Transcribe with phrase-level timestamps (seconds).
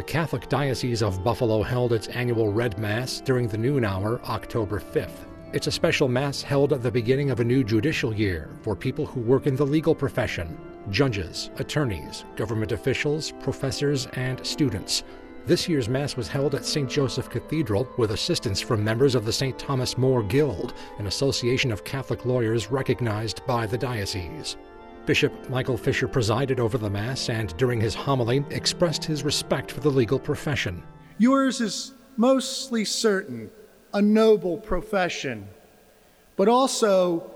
[0.00, 4.80] The Catholic Diocese of Buffalo held its annual Red Mass during the noon hour, October
[4.80, 5.26] 5th.
[5.52, 9.04] It's a special Mass held at the beginning of a new judicial year for people
[9.04, 10.58] who work in the legal profession
[10.88, 15.04] judges, attorneys, government officials, professors, and students.
[15.44, 16.88] This year's Mass was held at St.
[16.88, 19.58] Joseph Cathedral with assistance from members of the St.
[19.58, 24.56] Thomas More Guild, an association of Catholic lawyers recognized by the diocese.
[25.10, 29.80] Bishop Michael Fisher presided over the Mass and, during his homily, expressed his respect for
[29.80, 30.80] the legal profession.
[31.18, 33.50] Yours is mostly certain
[33.92, 35.48] a noble profession,
[36.36, 37.28] but also,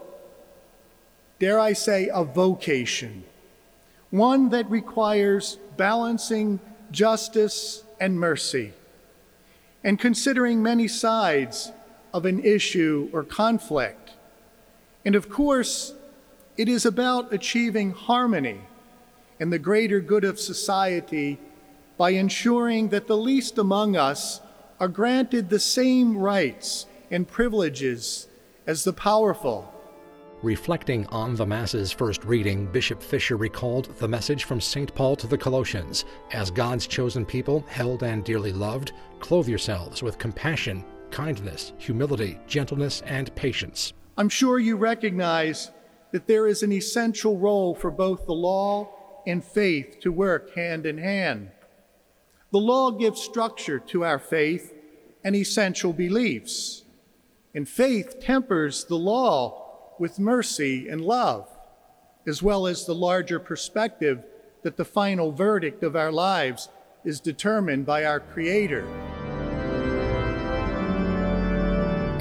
[1.40, 3.24] dare I say, a vocation,
[4.10, 6.60] one that requires balancing
[6.92, 8.72] justice and mercy,
[9.82, 11.72] and considering many sides
[12.12, 14.12] of an issue or conflict.
[15.04, 15.92] And of course,
[16.56, 18.60] it is about achieving harmony
[19.40, 21.38] and the greater good of society
[21.96, 24.40] by ensuring that the least among us
[24.80, 28.28] are granted the same rights and privileges
[28.66, 29.74] as the powerful
[30.44, 34.94] Reflecting on the Mass's first reading, Bishop Fisher recalled the message from St.
[34.94, 40.18] Paul to the Colossians As God's chosen people, held and dearly loved, clothe yourselves with
[40.18, 43.94] compassion, kindness, humility, gentleness, and patience.
[44.18, 45.70] I'm sure you recognize
[46.14, 48.88] that there is an essential role for both the law
[49.26, 51.50] and faith to work hand in hand.
[52.52, 54.72] The law gives structure to our faith
[55.24, 56.84] and essential beliefs,
[57.52, 61.48] and faith tempers the law with mercy and love,
[62.28, 64.22] as well as the larger perspective
[64.62, 66.68] that the final verdict of our lives
[67.04, 68.86] is determined by our Creator.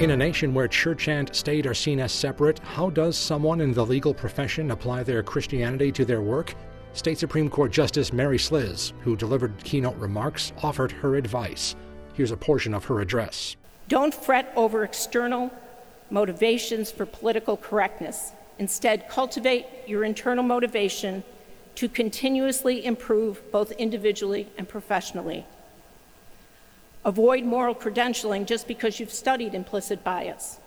[0.00, 3.72] In a nation where church and state are seen as separate, how does someone in
[3.72, 6.52] the legal profession apply their Christianity to their work?
[6.94, 11.76] State Supreme Court Justice Mary Slisz, who delivered keynote remarks, offered her advice.
[12.14, 13.54] Here's a portion of her address.
[13.86, 15.52] Don't fret over external
[16.10, 18.32] motivations for political correctness.
[18.58, 21.22] Instead, cultivate your internal motivation
[21.76, 25.46] to continuously improve both individually and professionally.
[27.04, 30.58] Avoid moral credentialing just because you've studied implicit bias.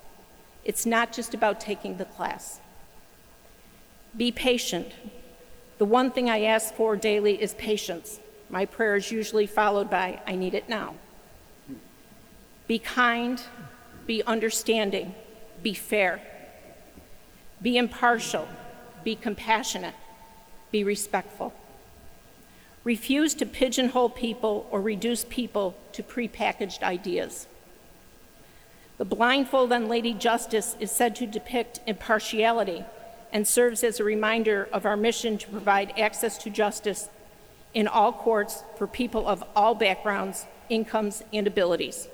[0.63, 2.59] It's not just about taking the class.
[4.15, 4.91] Be patient.
[5.77, 8.19] The one thing I ask for daily is patience.
[8.49, 10.95] My prayer is usually followed by, I need it now.
[12.67, 13.41] Be kind,
[14.05, 15.15] be understanding,
[15.63, 16.21] be fair,
[17.61, 18.47] be impartial,
[19.03, 19.95] be compassionate,
[20.71, 21.53] be respectful.
[22.87, 27.45] Refuse to pigeonhole people or reduce people to prepackaged ideas.
[28.97, 32.85] The blindfold on Lady Justice is said to depict impartiality
[33.33, 37.09] and serves as a reminder of our mission to provide access to justice
[37.73, 42.07] in all courts for people of all backgrounds, incomes, and abilities.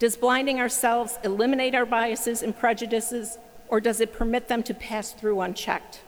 [0.00, 5.12] Does blinding ourselves eliminate our biases and prejudices, or does it permit them to pass
[5.12, 6.00] through unchecked?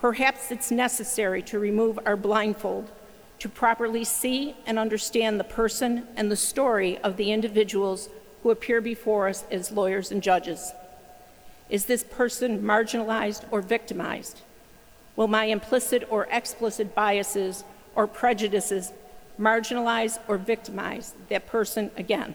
[0.00, 2.90] Perhaps it's necessary to remove our blindfold
[3.38, 8.08] to properly see and understand the person and the story of the individuals
[8.42, 10.72] who appear before us as lawyers and judges.
[11.68, 14.40] Is this person marginalized or victimized?
[15.16, 18.92] Will my implicit or explicit biases or prejudices
[19.38, 22.34] marginalize or victimize that person again?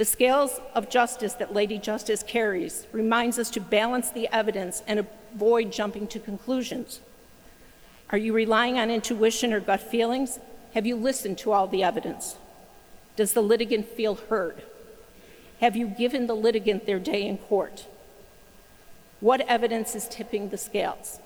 [0.00, 5.06] The scales of justice that Lady Justice carries reminds us to balance the evidence and
[5.34, 7.00] avoid jumping to conclusions.
[8.08, 10.38] Are you relying on intuition or gut feelings?
[10.72, 12.38] Have you listened to all the evidence?
[13.14, 14.62] Does the litigant feel heard?
[15.60, 17.84] Have you given the litigant their day in court?
[19.20, 21.20] What evidence is tipping the scales?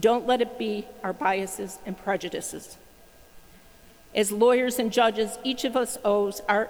[0.00, 2.76] Don't let it be our biases and prejudices.
[4.16, 6.68] As lawyers and judges, each of us owes our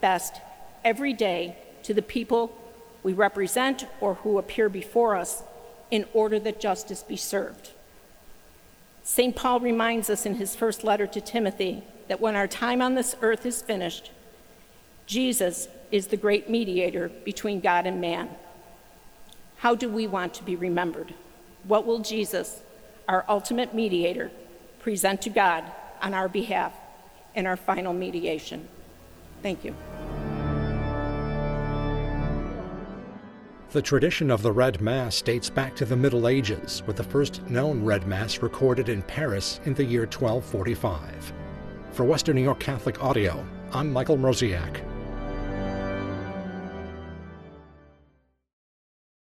[0.00, 0.40] best
[0.84, 2.56] every day to the people
[3.02, 5.42] we represent or who appear before us
[5.90, 7.70] in order that justice be served.
[9.02, 9.34] St.
[9.34, 13.16] Paul reminds us in his first letter to Timothy that when our time on this
[13.22, 14.10] earth is finished,
[15.06, 18.28] Jesus is the great mediator between God and man.
[19.58, 21.14] How do we want to be remembered?
[21.64, 22.60] What will Jesus,
[23.08, 24.30] our ultimate mediator,
[24.80, 25.64] present to God
[26.02, 26.74] on our behalf
[27.34, 28.68] in our final mediation?
[29.42, 29.74] Thank you.
[33.70, 37.46] The tradition of the Red Mass dates back to the Middle Ages, with the first
[37.50, 41.34] known Red Mass recorded in Paris in the year 1245.
[41.90, 44.80] For Western New York Catholic Audio, I'm Michael Mroziak.